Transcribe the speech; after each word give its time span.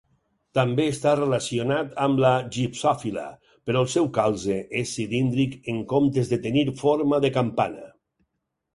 També 0.59 0.85
està 0.91 1.11
relacionat 1.19 1.91
amb 2.05 2.21
la 2.23 2.31
"gipsòfila", 2.57 3.27
però 3.69 3.85
el 3.87 3.93
seu 3.99 4.11
calze 4.17 4.59
és 4.83 4.97
cilíndric 4.99 5.57
en 5.77 5.87
comptes 5.95 6.35
de 6.37 6.45
tenir 6.51 6.69
forma 6.85 7.25
de 7.29 7.37
campana. 7.41 7.91